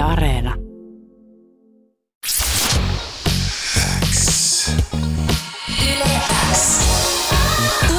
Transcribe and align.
Yle 0.00 0.06
Areena. 0.08 0.54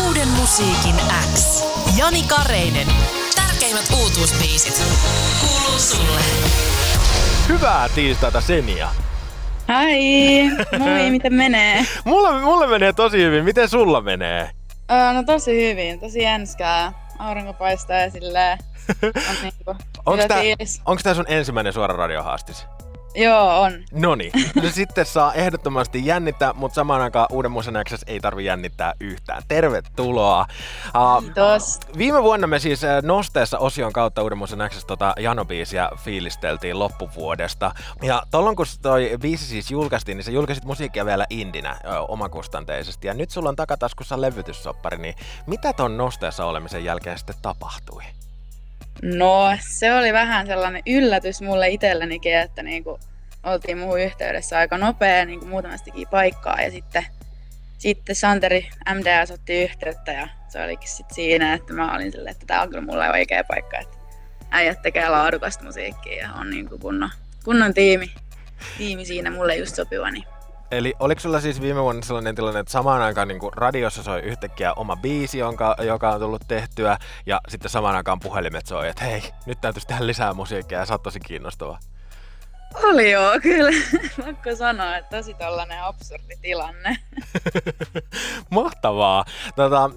Uuden 0.06 0.28
musiikin 0.28 0.96
X. 1.36 1.64
Jani 1.98 2.24
Kareinen. 2.24 2.88
Tärkeimmät 3.36 3.86
uutuusbiisit. 4.02 4.82
Kuuluu 5.42 5.80
sulle. 5.80 6.20
Hyvää 7.50 7.90
tiistaita 7.96 8.42
Senia. 8.42 8.90
Hai! 9.68 9.98
Moi, 10.80 11.10
miten 11.12 11.34
menee? 11.34 11.86
Mulla, 12.06 12.42
mulla 12.42 12.68
menee 12.68 12.94
tosi 12.94 13.18
hyvin. 13.18 13.44
Miten 13.44 13.70
sulla 13.70 14.02
menee? 14.02 14.50
Öö, 14.92 15.14
no 15.14 15.24
tosi 15.24 15.70
hyvin, 15.70 16.00
tosi 16.00 16.22
jänskää. 16.22 16.94
Aurinko 17.22 17.54
paistaa 17.54 17.98
ja 17.98 18.10
silleen 18.12 18.58
on 19.30 19.36
niinku 19.42 19.64
tää, 20.28 20.42
onks 20.86 21.04
tää 21.04 21.14
sun 21.14 21.26
ensimmäinen 21.28 21.74
suora 21.74 21.96
radiohaastis? 21.96 22.66
Joo, 23.16 23.62
on. 23.62 23.72
No 23.92 24.16
sitten 24.70 25.06
saa 25.06 25.34
ehdottomasti 25.34 26.06
jännittää, 26.06 26.54
mutta 26.54 26.76
samaan 26.76 27.02
aikaan 27.02 27.28
Uuden 27.32 27.52
musan 27.52 27.76
Access 27.76 28.04
ei 28.08 28.20
tarvi 28.20 28.46
jännittää 28.46 28.94
yhtään. 29.00 29.44
Tervetuloa. 29.48 30.46
Uh, 30.86 31.24
Kiitos. 31.24 31.80
Viime 31.98 32.24
vuonna 32.24 32.48
me 32.48 32.60
siis 32.60 32.84
äh, 32.84 33.04
Nosteessa 33.04 33.58
osion 33.58 33.94
kautta 33.94 34.24
Uuden 34.24 34.38
musan 34.38 34.60
tota 34.88 35.14
Jano-biisiä 35.20 35.90
fiilisteltiin 35.98 36.80
loppuvuodesta. 36.80 37.72
Ja 38.02 38.24
tolloin 38.32 38.56
kun 38.56 38.66
toi 38.82 39.12
biisi 39.22 39.46
siis 39.46 39.72
julkaistiin, 39.72 40.18
niin 40.18 40.26
sä 40.26 40.32
julkaisit 40.32 40.66
musiikkia 40.66 41.06
vielä 41.06 41.26
indinä 41.30 41.78
ö, 41.86 42.00
omakustanteisesti. 42.00 43.08
Ja 43.08 43.14
nyt 43.14 43.30
sulla 43.30 43.50
on 43.50 43.56
takataskussa 43.56 44.22
levytyssoppari, 44.22 44.98
niin 44.98 45.16
mitä 45.48 45.74
ton 45.74 45.98
Nosteessa 45.98 46.46
olemisen 46.46 46.84
jälkeen 46.86 47.18
sitten 47.18 47.36
tapahtui? 47.42 48.04
No, 49.02 49.58
se 49.70 49.94
oli 49.94 50.14
vähän 50.14 50.48
sellainen 50.48 50.82
yllätys 50.88 51.42
mulle 51.42 51.70
itsellenikin, 51.70 52.38
että 52.38 52.64
niinku 52.64 53.00
oltiin 53.44 53.78
muuhun 53.78 54.00
yhteydessä 54.00 54.58
aika 54.58 54.78
nopea 54.78 55.26
niinku 55.26 55.46
muutamastikin 55.46 56.08
paikkaa. 56.12 56.62
Ja 56.62 56.72
sitten, 56.72 57.06
sitten 57.78 58.16
Santeri 58.16 58.70
MDS 58.94 59.32
otti 59.32 59.64
yhteyttä 59.64 60.12
ja 60.12 60.28
se 60.50 60.64
olikin 60.64 60.90
sitten 60.90 61.16
siinä, 61.16 61.54
että 61.54 61.74
mä 61.74 61.96
olin 61.96 62.12
silleen, 62.12 62.32
että 62.32 62.46
tämä 62.46 62.62
on 62.62 62.70
kyllä 62.70 62.86
mulle 62.86 63.10
oikea 63.10 63.44
paikka, 63.44 63.80
että 63.80 63.98
äijät 64.52 64.82
tekee 64.82 65.10
laadukasta 65.10 65.64
musiikkia 65.64 66.22
ja 66.22 66.34
on 66.34 66.50
niinku 66.50 66.78
kunnon, 66.78 67.10
kunnon 67.46 67.74
tiimi, 67.74 68.12
tiimi 68.78 69.06
siinä 69.06 69.32
mulle 69.32 69.56
just 69.56 69.76
sopiva, 69.76 70.12
niin 70.12 70.24
Eli 70.72 70.94
oliko 71.00 71.22
sulla 71.22 71.40
siis 71.40 71.62
viime 71.62 71.82
vuonna 71.82 72.02
sellainen 72.02 72.36
tilanne, 72.36 72.60
että 72.60 72.72
samaan 72.72 73.02
aikaan 73.02 73.28
niin 73.28 73.40
radiossa 73.56 74.04
soi 74.04 74.22
yhtäkkiä 74.22 74.74
oma 74.74 74.96
biisi, 74.96 75.38
jonka, 75.38 75.76
joka 75.80 76.10
on 76.10 76.20
tullut 76.20 76.42
tehtyä, 76.48 76.98
ja 77.26 77.42
sitten 77.48 77.72
samaan 77.72 77.96
aikaan 77.96 78.20
puhelimet 78.20 78.66
soi, 78.66 78.90
että 78.90 79.04
hei, 79.04 79.24
nyt 79.46 79.62
täytyisi 79.62 79.88
tehdä 79.88 80.08
lisää 80.08 80.34
musiikkia, 80.34 80.80
ja 80.80 80.86
sä 80.86 80.94
oot 80.94 81.04
tosi 81.04 81.20
kiinnostava. 81.20 81.80
Oli 82.84 83.12
joo, 83.12 83.40
kyllä. 83.42 83.72
Pakko 84.26 84.56
sanoa, 84.56 84.98
että 84.98 85.18
tosi 85.18 85.34
tollanen 85.34 85.84
absurdi 85.84 86.36
tilanne. 86.42 86.98
Mahtavaa. 88.50 89.26
Tota, 89.56 89.90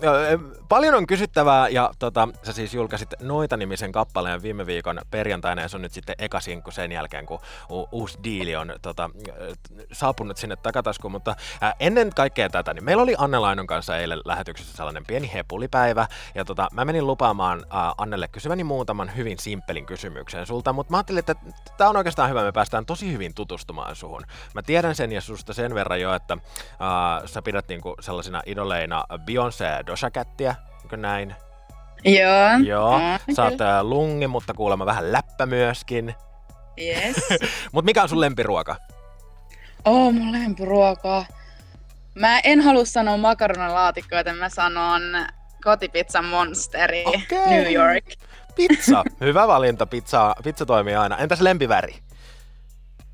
paljon 0.69 0.95
on 0.95 1.07
kysyttävää 1.07 1.69
ja 1.69 1.91
tota, 1.99 2.29
sä 2.43 2.53
siis 2.53 2.75
julkaisit 2.75 3.15
Noita-nimisen 3.21 3.93
kappaleen 3.93 4.43
viime 4.43 4.67
viikon 4.67 5.01
perjantaina 5.11 5.63
ja 5.63 5.69
se 5.69 5.77
on 5.77 5.83
nyt 5.83 5.93
sitten 5.93 6.15
eka 6.19 6.41
sinkku 6.41 6.71
sen 6.71 6.93
jälkeen, 6.93 7.27
kun 7.27 7.39
u- 7.71 7.89
uusi 7.93 8.19
diili 8.25 8.57
on 8.57 8.73
tota, 8.83 9.11
saapunut 9.93 10.37
sinne 10.37 10.57
takataskuun. 10.57 11.13
Mutta 11.13 11.37
ää, 11.61 11.75
ennen 11.81 12.11
kaikkea 12.17 12.49
tätä, 12.49 12.75
niin 12.75 12.85
meillä 12.85 13.03
oli 13.03 13.15
Anne 13.19 13.39
Lainon 13.39 13.67
kanssa 13.67 13.99
eilen 13.99 14.21
lähetyksessä 14.25 14.77
sellainen 14.77 15.07
pieni 15.07 15.31
hepulipäivä 15.35 16.07
ja 16.35 16.45
tota, 16.45 16.69
mä 16.73 16.85
menin 16.85 17.07
lupaamaan 17.07 17.65
ää, 17.71 17.93
Annelle 17.99 18.29
kysyväni 18.29 18.65
muutaman 18.65 19.17
hyvin 19.17 19.39
simppelin 19.39 19.87
kysymyksen 19.87 20.47
sulta, 20.47 20.73
mutta 20.73 20.91
mä 20.91 20.97
ajattelin, 20.97 21.19
että 21.19 21.35
tämä 21.77 21.91
on 21.91 21.97
oikeastaan 21.97 22.31
hyvä, 22.31 22.43
me 22.43 22.53
päästään 22.53 22.87
tosi 22.87 23.13
hyvin 23.13 23.35
tutustumaan 23.35 23.97
suhun. 23.97 24.23
Mä 24.55 24.63
tiedän 24.63 24.95
sen 24.95 25.13
ja 25.13 25.21
susta 25.21 25.55
sen 25.55 25.75
verran 25.75 26.01
jo, 26.01 26.15
että 26.15 26.39
ää, 26.81 27.14
sä 27.27 27.43
pidät 27.43 27.69
niinku 27.69 27.95
sellaisina 28.01 28.43
idoleina 28.47 29.05
Beyoncé 29.13 29.65
ja 29.65 29.87
Doja 29.87 30.11
Catia, 30.11 30.55
eikö 30.83 30.97
näin? 30.97 31.35
joo. 32.05 32.59
Joo, 32.67 32.99
Mm, 32.99 33.35
sä 33.35 33.45
oot 33.45 33.53
kyllä. 33.57 33.83
lungi, 33.85 34.27
mutta 34.27 34.55
kuulemma 34.55 34.87
vähän 34.87 35.13
läppä 35.13 35.47
myöskin. 35.47 36.15
Yes. 36.81 37.17
Mut 37.73 37.85
mikä 37.85 38.03
on 38.03 38.09
sun 38.09 38.21
lempiruoka? 38.21 38.77
Oh, 39.85 40.13
mun 40.13 40.33
lempiruokaa. 40.33 41.25
Mä 42.15 42.39
en 42.45 42.61
halua 42.61 42.85
sanoa 42.85 43.17
makaronalaatikkoa, 43.17 44.19
joten 44.19 44.37
mä 44.37 44.49
sanon 44.49 45.03
kotipizzan 45.65 46.25
monsteri 46.25 47.05
Okei. 47.07 47.47
New 47.47 47.73
York. 47.73 48.05
Pizza. 48.57 49.05
Hyvä 49.21 49.49
valinta, 49.49 49.87
pizza, 49.87 50.35
pizza 50.45 50.67
toimii 50.67 50.95
aina. 50.95 51.17
Entäs 51.19 51.41
lempiväri? 51.41 51.95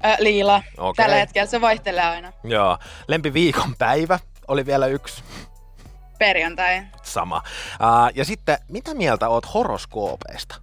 Äh, 0.05 0.17
liila. 0.19 0.63
Okei. 0.79 1.05
Tällä 1.05 1.17
hetkellä 1.17 1.47
se 1.47 1.61
vaihtelee 1.61 2.05
aina. 2.05 2.33
Joo, 2.45 2.79
lempiviikon 3.09 3.75
päivä 3.79 4.19
oli 4.49 4.67
vielä 4.67 4.87
yksi. 4.87 5.25
Perjantai. 6.19 6.83
Sama. 7.03 7.37
Uh, 7.37 8.13
ja 8.15 8.25
sitten, 8.25 8.59
mitä 8.69 8.95
mieltä 8.95 9.29
oot 9.29 9.55
horoskoopeista? 9.55 10.55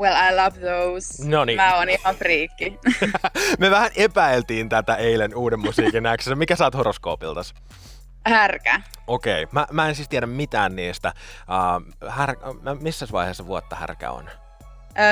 Well, 0.00 0.14
I 0.14 0.36
love 0.36 0.58
those. 0.60 1.28
Noniin. 1.28 1.56
Mä 1.56 1.76
oon 1.76 1.88
ihan 1.88 2.14
friikki. 2.16 2.78
Me 3.58 3.70
vähän 3.70 3.90
epäiltiin 3.96 4.68
tätä 4.68 4.96
eilen 4.96 5.36
uuden 5.36 5.60
musiikin 5.60 6.04
Xssä. 6.16 6.34
Mikä 6.34 6.56
sä 6.56 6.64
oot 6.64 6.74
horoskoopiltas? 6.74 7.54
Härkä. 8.26 8.80
Okei, 9.06 9.46
mä, 9.52 9.66
mä 9.72 9.88
en 9.88 9.94
siis 9.94 10.08
tiedä 10.08 10.26
mitään 10.26 10.76
niistä. 10.76 11.12
Uh, 11.40 12.10
här, 12.10 12.36
missä 12.80 13.06
vaiheessa 13.12 13.46
vuotta 13.46 13.76
härkä 13.76 14.10
on? 14.10 14.30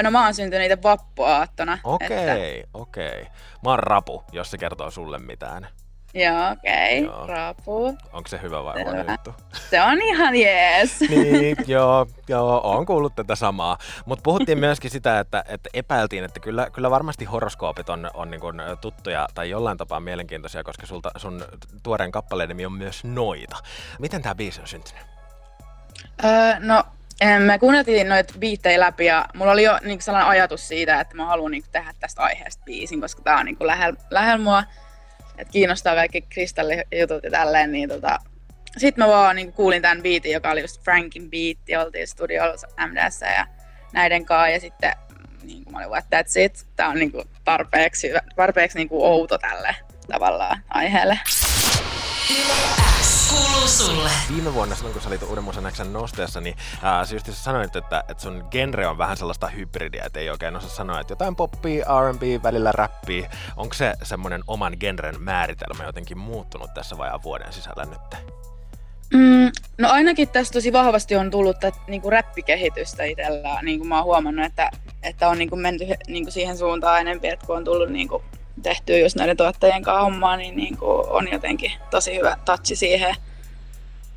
No 0.02 0.10
mä 0.10 0.24
oon 0.24 0.34
syntynyt 0.34 0.72
itse 0.72 0.82
vappuaattona. 0.82 1.78
Okei, 1.84 2.64
okei. 2.74 3.26
Mä 3.62 3.70
oon 3.70 3.78
rapu, 3.78 4.24
jos 4.32 4.50
se 4.50 4.58
kertoo 4.58 4.90
sulle 4.90 5.18
mitään. 5.18 5.68
Joo, 6.14 6.50
okei. 6.52 7.06
Okay. 7.06 7.26
Rapu. 7.26 7.86
Onko 8.12 8.28
se 8.28 8.42
hyvä 8.42 8.64
vai 8.64 8.82
huono 8.82 9.12
juttu? 9.12 9.34
Se 9.70 9.82
on 9.82 10.02
ihan 10.02 10.36
jees. 10.36 11.00
niin, 11.10 11.56
joo, 11.66 12.06
joo, 12.28 12.60
oon 12.64 12.86
kuullut 12.86 13.14
tätä 13.14 13.34
samaa. 13.34 13.78
Mutta 14.06 14.22
puhuttiin 14.22 14.58
myöskin 14.58 14.90
sitä, 14.90 15.20
että, 15.20 15.44
että 15.48 15.70
epäiltiin, 15.74 16.24
että 16.24 16.40
kyllä, 16.40 16.70
kyllä 16.70 16.90
varmasti 16.90 17.24
horoskoopit 17.24 17.88
on, 17.88 18.10
on 18.14 18.30
niin 18.30 18.40
kuin 18.40 18.56
tuttuja 18.80 19.28
tai 19.34 19.50
jollain 19.50 19.78
tapaa 19.78 20.00
mielenkiintoisia, 20.00 20.64
koska 20.64 20.86
sulta, 20.86 21.10
sun 21.16 21.44
tuoreen 21.82 22.12
kappaleen 22.12 22.48
nimi 22.48 22.66
on 22.66 22.72
myös 22.72 23.04
Noita. 23.04 23.56
Miten 23.98 24.22
tämä 24.22 24.34
biisi 24.34 24.60
on 24.60 24.66
syntynyt? 24.66 25.02
Öö, 26.24 26.30
no, 26.60 26.84
me 27.38 27.58
kuunneltiin 27.58 28.08
noita 28.08 28.34
biittejä 28.38 28.80
läpi 28.80 29.04
ja 29.04 29.26
mulla 29.34 29.52
oli 29.52 29.62
jo 29.62 29.78
niin 29.84 30.02
sellainen 30.02 30.30
ajatus 30.30 30.68
siitä, 30.68 31.00
että 31.00 31.16
mä 31.16 31.26
haluan 31.26 31.50
niin 31.50 31.64
tehdä 31.72 31.94
tästä 32.00 32.22
aiheesta 32.22 32.62
biisin, 32.64 33.00
koska 33.00 33.22
tää 33.22 33.38
on 33.38 33.46
niin 33.46 33.56
lähellä 33.60 34.00
lähel 34.10 34.38
mua. 34.38 34.64
Että 35.38 35.52
kiinnostaa 35.52 35.94
kaikki 35.94 36.20
kristallijutut 36.20 37.24
ja 37.24 37.30
tälleen, 37.30 37.72
niin 37.72 37.88
tota, 37.88 38.18
sitten 38.76 39.04
mä 39.04 39.08
vaan 39.08 39.36
niin 39.36 39.52
kuulin 39.52 39.82
tämän 39.82 40.02
biitin, 40.02 40.32
joka 40.32 40.50
oli 40.50 40.60
just 40.60 40.84
Frankin 40.84 41.30
biitti, 41.30 41.76
oltiin 41.76 42.08
studiolla 42.08 42.54
MDS 42.86 43.20
ja 43.20 43.46
näiden 43.92 44.24
kanssa, 44.24 44.48
ja 44.48 44.60
sitten 44.60 44.92
niin 45.42 45.64
mä 45.72 45.78
olin 45.78 45.90
vaan, 45.90 46.02
that's 46.02 46.40
it, 46.40 46.66
tää 46.76 46.88
on 46.88 46.94
niin 46.94 47.12
tarpeeksi, 47.44 48.10
tarpeeksi 48.36 48.78
niin 48.78 48.88
outo 48.90 49.38
tälle 49.38 49.76
tavallaan 50.08 50.62
aiheelle. 50.68 51.18
X 51.24 52.93
kuuluu 53.34 53.68
sulle. 53.68 54.10
Viime 54.34 54.54
vuonna, 54.54 54.74
silloin 54.74 54.92
kun 54.92 55.02
sä 55.02 55.08
olit 55.08 55.22
Uuden 55.22 55.44
Musan 55.44 55.72
Xn 55.72 55.92
nosteessa, 55.92 56.40
niin 56.40 56.56
ää, 56.82 57.06
sä 57.06 57.14
just 57.14 57.32
sanoit, 57.32 57.76
että, 57.76 58.04
että 58.08 58.22
sun 58.22 58.44
genre 58.50 58.86
on 58.86 58.98
vähän 58.98 59.16
sellaista 59.16 59.48
hybridiä, 59.48 60.04
että 60.04 60.20
ei 60.20 60.30
oikein 60.30 60.56
osaa 60.56 60.70
sanoa, 60.70 61.00
että 61.00 61.12
jotain 61.12 61.36
poppia, 61.36 61.86
R&B, 62.00 62.42
välillä 62.42 62.72
räppiä. 62.72 63.30
Onko 63.56 63.74
se 63.74 63.94
semmoinen 64.02 64.42
oman 64.46 64.76
genren 64.80 65.20
määritelmä 65.20 65.84
jotenkin 65.84 66.18
muuttunut 66.18 66.74
tässä 66.74 66.98
vajaan 66.98 67.22
vuoden 67.22 67.52
sisällä 67.52 67.84
nyt? 67.84 68.34
Mm, 69.14 69.50
no 69.78 69.88
ainakin 69.90 70.28
tässä 70.28 70.52
tosi 70.52 70.72
vahvasti 70.72 71.16
on 71.16 71.30
tullut 71.30 71.60
tätä 71.60 71.78
niinku 71.88 72.10
räppikehitystä 72.10 73.04
itsellä. 73.04 73.62
Niinku 73.62 73.84
mä 73.86 73.96
oon 73.96 74.04
huomannut, 74.04 74.46
että, 74.46 74.70
että 75.02 75.28
on 75.28 75.38
niinku 75.38 75.56
menty 75.56 75.84
niinku 76.08 76.30
siihen 76.30 76.58
suuntaan 76.58 77.00
enemmän, 77.00 77.24
että 77.24 77.46
kun 77.46 77.56
on 77.56 77.64
tullut 77.64 77.88
niinku 77.88 78.22
tehtyä 78.62 78.98
just 78.98 79.16
näiden 79.16 79.36
tuottajien 79.36 79.82
kanssa 79.82 80.02
hommaa, 80.02 80.36
niin 80.36 80.56
niinku 80.56 80.86
on 81.08 81.28
jotenkin 81.32 81.72
tosi 81.90 82.16
hyvä 82.16 82.36
touchi 82.44 82.76
siihen. 82.76 83.14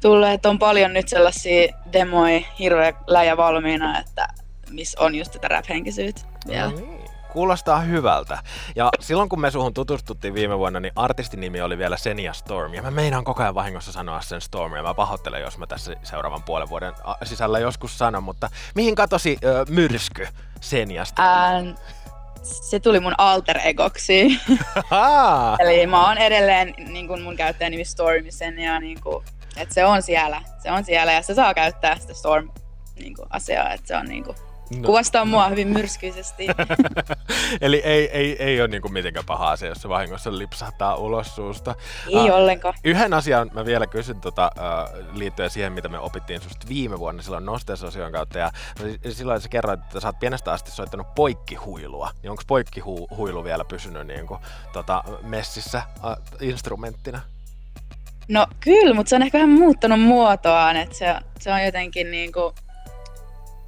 Tulee, 0.01 0.33
että 0.33 0.49
on 0.49 0.59
paljon 0.59 0.93
nyt 0.93 1.07
sellaisia 1.07 1.73
demoja, 1.93 2.41
hirveä 2.59 2.93
läjä 3.07 3.37
valmiina, 3.37 3.99
että 3.99 4.27
missä 4.69 5.01
on 5.01 5.15
just 5.15 5.31
tätä 5.31 5.47
rap-henkisyyttä 5.47 6.21
vielä. 6.47 6.71
No 6.71 6.77
niin. 6.77 6.97
Kuulostaa 7.31 7.79
hyvältä. 7.79 8.37
Ja 8.75 8.89
silloin 8.99 9.29
kun 9.29 9.41
me 9.41 9.51
suhun 9.51 9.73
tutustuttiin 9.73 10.33
viime 10.33 10.57
vuonna, 10.57 10.79
niin 10.79 10.93
artistin 10.95 11.39
nimi 11.39 11.61
oli 11.61 11.77
vielä 11.77 11.97
Senia 11.97 12.33
Storm. 12.33 12.73
Ja 12.73 12.81
mä 12.81 12.91
meinaan 12.91 13.23
koko 13.23 13.43
ajan 13.43 13.55
vahingossa 13.55 13.91
sanoa 13.91 14.21
sen 14.21 14.41
Storm. 14.41 14.75
Ja 14.75 14.83
mä 14.83 14.93
pahoittelen, 14.93 15.41
jos 15.41 15.57
mä 15.57 15.67
tässä 15.67 15.95
seuraavan 16.03 16.43
puolen 16.43 16.69
vuoden 16.69 16.93
sisällä 17.23 17.59
joskus 17.59 17.97
sanon. 17.97 18.23
Mutta 18.23 18.49
mihin 18.75 18.95
katosi 18.95 19.37
ö, 19.43 19.65
myrsky 19.69 20.27
Seniasta? 20.61 21.21
Ää, 21.23 21.63
se 22.43 22.79
tuli 22.79 22.99
mun 22.99 23.13
alter 23.17 23.59
egoksi. 23.63 24.39
Eli 25.59 25.87
mä 25.87 26.07
oon 26.07 26.17
edelleen 26.17 26.73
niin 26.77 27.07
kuin 27.07 27.21
mun 27.21 27.35
käyttäjänimi 27.35 27.85
Stormisen 27.85 28.59
ja 28.59 28.79
niin 28.79 29.01
kuin, 29.01 29.25
että 29.57 29.73
se 29.73 29.85
on 29.85 30.01
siellä. 30.01 30.41
Se 30.63 30.71
on 30.71 30.83
siellä 30.83 31.13
ja 31.13 31.21
se 31.21 31.33
saa 31.33 31.53
käyttää 31.53 31.99
sitä 31.99 32.13
Storm 32.13 32.49
niin 32.99 33.15
kuin, 33.15 33.27
asiaa, 33.29 33.73
että 33.73 33.87
se 33.87 33.97
on 33.97 34.05
niin 34.05 34.23
kuin, 34.23 34.37
No. 34.75 34.85
Kuvastaa 34.85 35.25
mua 35.25 35.47
hyvin 35.47 35.67
myrskyisesti. 35.67 36.47
Eli 37.61 37.77
ei, 37.77 38.09
ei, 38.09 38.43
ei 38.43 38.61
ole 38.61 38.67
niinku 38.67 38.89
mitenkään 38.89 39.25
paha 39.25 39.51
asia, 39.51 39.69
jos 39.69 39.81
se 39.81 39.89
vahingossa 39.89 40.37
lipsahtaa 40.37 40.95
ulos 40.95 41.35
suusta. 41.35 41.75
Ei 42.07 42.29
uh, 42.29 42.35
ollenkaan. 42.35 42.73
Yhden 42.83 43.13
asian 43.13 43.49
mä 43.53 43.65
vielä 43.65 43.87
kysyn 43.87 44.21
tota, 44.21 44.51
uh, 44.55 45.17
liittyen 45.17 45.49
siihen, 45.49 45.73
mitä 45.73 45.89
me 45.89 45.99
opittiin 45.99 46.41
susta 46.41 46.67
viime 46.69 46.99
vuonna 46.99 47.23
silloin 47.23 47.45
nosteesosion 47.45 48.11
kautta. 48.11 48.37
Ja 48.37 48.51
silloin 49.09 49.41
sä 49.41 49.49
kerroit, 49.49 49.79
että 49.79 49.99
sä 49.99 50.07
oot 50.07 50.19
pienestä 50.19 50.51
asti 50.51 50.71
soittanut 50.71 51.15
poikkihuilua. 51.15 52.11
Niin 52.23 52.31
onko 52.31 52.43
poikkihuilu 52.47 53.43
vielä 53.43 53.65
pysynyt 53.65 54.07
niinku, 54.07 54.37
tota, 54.73 55.03
messissä 55.21 55.81
uh, 56.03 56.41
instrumenttina? 56.41 57.21
No 58.27 58.47
kyllä, 58.59 58.93
mutta 58.93 59.09
se 59.09 59.15
on 59.15 59.21
ehkä 59.21 59.37
vähän 59.37 59.49
muuttanut 59.49 60.01
muotoaan, 60.01 60.77
että 60.77 60.95
se, 60.95 61.15
se 61.39 61.53
on 61.53 61.65
jotenkin 61.65 62.11
niinku 62.11 62.53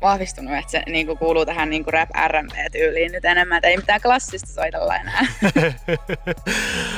vahvistunut, 0.02 0.54
että 0.54 0.72
se 0.72 0.84
niinku 0.86 1.16
kuuluu 1.16 1.46
tähän 1.46 1.70
niinku 1.70 1.92
rap 1.92 2.10
R&B-tyyliin 2.28 3.12
nyt 3.12 3.26
enemmän, 3.26 3.58
että 3.58 3.68
ei 3.68 3.78
mitään 3.78 4.02
klassista 4.02 4.48
soitella 4.48 4.96
enää. 4.96 5.22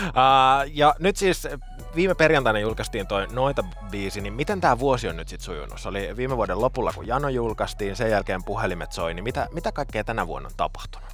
uh, 0.07 0.71
ja 0.73 0.95
nyt 0.99 1.17
siis 1.17 1.47
viime 1.95 2.15
perjantaina 2.15 2.59
julkaistiin 2.59 3.07
toi 3.07 3.27
Noita-biisi, 3.27 4.21
niin 4.21 4.33
miten 4.33 4.61
tämä 4.61 4.79
vuosi 4.79 5.07
on 5.07 5.17
nyt 5.17 5.27
sitten 5.27 5.45
sujunut? 5.45 5.79
Se 5.79 5.89
oli 5.89 6.17
viime 6.17 6.37
vuoden 6.37 6.61
lopulla, 6.61 6.93
kun 6.95 7.07
Jano 7.07 7.29
julkaistiin, 7.29 7.95
sen 7.95 8.11
jälkeen 8.11 8.43
puhelimet 8.43 8.91
soi, 8.91 9.13
niin 9.13 9.23
mitä, 9.23 9.47
mitä 9.53 9.71
kaikkea 9.71 10.03
tänä 10.03 10.27
vuonna 10.27 10.47
on 10.47 10.55
tapahtunut? 10.57 11.09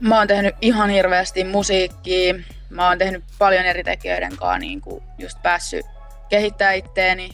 Mä 0.00 0.18
oon 0.18 0.26
tehnyt 0.26 0.54
ihan 0.60 0.90
hirveästi 0.90 1.44
musiikkia. 1.44 2.34
Mä 2.72 2.88
oon 2.88 2.98
tehnyt 2.98 3.24
paljon 3.38 3.64
eri 3.64 3.84
tekijöiden 3.84 4.36
kanssa 4.36 4.58
niin 4.58 4.80
kuin 4.80 5.04
just 5.18 5.42
päässyt 5.42 5.86
kehittämään 6.28 6.76
itteeni. 6.76 7.30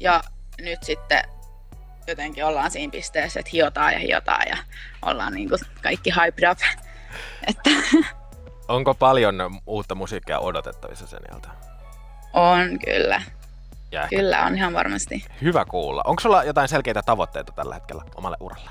Ja 0.00 0.22
nyt 0.60 0.82
sitten 0.82 1.22
jotenkin 2.06 2.44
ollaan 2.44 2.70
siinä 2.70 2.90
pisteessä, 2.90 3.40
että 3.40 3.50
hiotaan 3.52 3.92
ja 3.92 3.98
hiotaan 3.98 4.48
ja 4.48 4.56
ollaan 5.02 5.32
niin 5.32 5.48
kuin 5.48 5.60
kaikki 5.82 6.10
hyped 6.10 6.50
up. 6.50 6.58
että... 7.48 7.70
Onko 8.68 8.94
paljon 8.94 9.60
uutta 9.66 9.94
musiikkia 9.94 10.38
odotettavissa 10.38 11.06
sen 11.06 11.20
jälkeen? 11.32 11.54
On 12.32 12.78
kyllä. 12.84 13.22
Ja 13.92 14.06
kyllä 14.08 14.44
on 14.46 14.56
ihan 14.56 14.72
varmasti. 14.72 15.24
Hyvä 15.42 15.64
kuulla. 15.64 16.02
Onko 16.04 16.20
sulla 16.20 16.44
jotain 16.44 16.68
selkeitä 16.68 17.02
tavoitteita 17.02 17.52
tällä 17.52 17.74
hetkellä 17.74 18.02
omalle 18.14 18.36
uralle? 18.40 18.70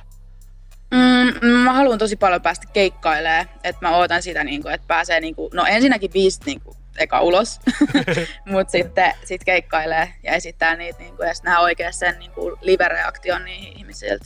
Mm, 0.94 1.48
mä 1.48 1.74
haluan 1.74 2.00
tosi 2.00 2.16
paljon 2.16 2.42
päästä 2.42 2.68
keikkailemaan, 2.74 3.50
että 3.63 3.88
mä 3.88 3.98
ootan 3.98 4.22
sitä, 4.22 4.44
niin 4.44 4.62
kuin, 4.62 4.74
että 4.74 4.88
pääsee, 4.88 5.19
niin 5.19 5.36
kuin, 5.36 5.50
no 5.54 5.66
ensinnäkin 5.66 6.12
biisit 6.12 6.45
niin 6.45 6.62
kuin, 6.62 6.78
eka 6.98 7.22
ulos, 7.22 7.60
mutta 8.51 8.72
sitten 8.72 9.13
sit 9.25 9.44
keikkailee 9.44 10.13
ja 10.24 10.31
esittää 10.31 10.75
niitä 10.75 11.00
niin 11.00 11.18
kuin, 11.18 11.28
ja 11.28 11.34
sitten 11.34 11.57
oikein 11.57 11.94
sen 11.94 12.19
niin 12.19 12.31
kuin, 12.31 12.56
live-reaktion 12.62 13.45
niihin 13.45 13.78
ihmisiltä. 13.78 14.25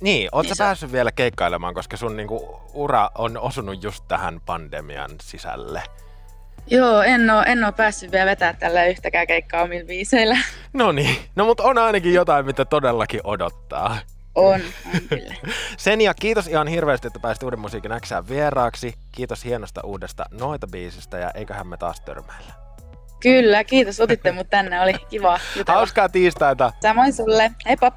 Niin, 0.00 0.28
oot 0.32 0.46
niin 0.46 0.56
sä 0.56 0.64
päässyt 0.64 0.92
vielä 0.92 1.12
keikkailemaan, 1.12 1.74
koska 1.74 1.96
sun 1.96 2.16
niin 2.16 2.28
kuin, 2.28 2.42
ura 2.74 3.10
on 3.18 3.38
osunut 3.38 3.82
just 3.82 4.04
tähän 4.08 4.40
pandemian 4.46 5.10
sisälle? 5.22 5.82
Joo, 6.66 7.02
en 7.02 7.30
oo, 7.30 7.42
en 7.46 7.64
oo 7.64 7.72
päässyt 7.72 8.12
vielä 8.12 8.30
vetää 8.30 8.52
tällä 8.52 8.84
yhtäkään 8.84 9.26
keikkaa 9.26 9.62
omilla 9.62 9.86
biiseillä. 9.86 10.38
No 10.72 10.92
niin, 10.92 11.16
no 11.36 11.44
mutta 11.44 11.62
on 11.62 11.78
ainakin 11.78 12.14
jotain, 12.14 12.46
mitä 12.46 12.64
todellakin 12.64 13.20
odottaa. 13.24 13.98
On, 14.34 14.60
on 14.94 15.00
kyllä. 15.08 15.34
Kiitos 16.20 16.46
ihan 16.46 16.66
hirveästi, 16.66 17.06
että 17.06 17.20
pääsit 17.20 17.42
Uuden 17.42 17.58
musiikin 17.58 17.92
Xään 18.06 18.28
vieraaksi. 18.28 18.94
Kiitos 19.12 19.44
hienosta 19.44 19.80
uudesta 19.84 20.24
noita 20.30 20.66
biisistä 20.66 21.18
ja 21.18 21.30
eiköhän 21.30 21.66
me 21.66 21.76
taas 21.76 22.00
törmäillä. 22.00 22.52
Kyllä, 23.20 23.64
kiitos 23.64 24.00
otitte 24.00 24.32
mut 24.32 24.50
tänne, 24.50 24.80
oli 24.80 24.94
kiva 25.10 25.40
jutella. 25.56 25.76
Hauskaa 25.76 26.08
tiistaita. 26.08 26.72
Samoin 26.82 27.12
sulle, 27.12 27.50
heippa. 27.66 27.92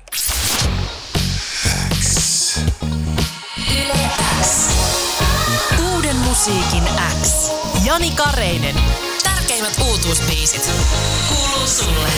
Uuden 5.94 6.15
musiikin 6.15 6.83
X. 7.24 7.51
Jani 7.85 8.12
Kareinen. 8.12 8.75
Tärkeimmät 9.24 9.74
uutuusbiisit. 9.89 10.71
Kuuluu 11.30 11.68
sulle. 11.68 12.09